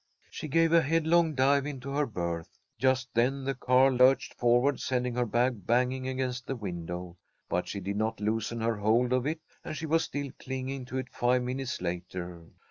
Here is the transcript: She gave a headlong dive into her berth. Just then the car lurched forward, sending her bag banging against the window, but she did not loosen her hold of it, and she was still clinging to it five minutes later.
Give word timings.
She 0.31 0.47
gave 0.47 0.73
a 0.73 0.81
headlong 0.81 1.35
dive 1.35 1.67
into 1.67 1.91
her 1.91 2.07
berth. 2.07 2.57
Just 2.79 3.09
then 3.13 3.43
the 3.43 3.53
car 3.53 3.91
lurched 3.91 4.33
forward, 4.33 4.79
sending 4.79 5.13
her 5.13 5.27
bag 5.27 5.67
banging 5.67 6.07
against 6.07 6.47
the 6.47 6.55
window, 6.55 7.17
but 7.47 7.67
she 7.67 7.79
did 7.79 7.97
not 7.97 8.19
loosen 8.19 8.61
her 8.61 8.77
hold 8.77 9.13
of 9.13 9.27
it, 9.27 9.41
and 9.63 9.77
she 9.77 9.85
was 9.85 10.03
still 10.03 10.31
clinging 10.39 10.85
to 10.85 10.97
it 10.97 11.11
five 11.11 11.43
minutes 11.43 11.81
later. 11.83 12.47